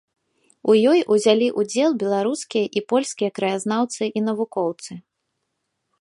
У 0.71 0.75
ёй 0.91 0.99
узялі 1.15 1.47
ўдзел 1.63 1.91
беларускія 2.03 2.65
і 2.81 2.85
польскія 2.95 3.29
краязнаўцы 3.41 4.03
і 4.17 4.25
навукоўцы. 4.31 4.91